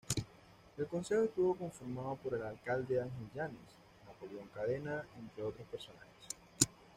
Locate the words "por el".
2.15-2.41